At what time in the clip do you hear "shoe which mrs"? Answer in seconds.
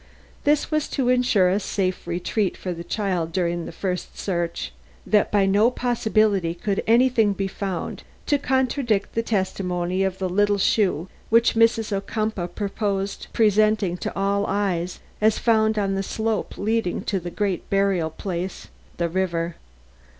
10.57-11.93